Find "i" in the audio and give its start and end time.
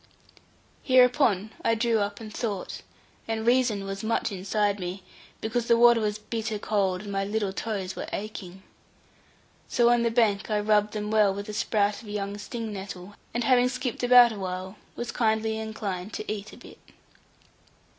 1.63-1.75, 10.49-10.59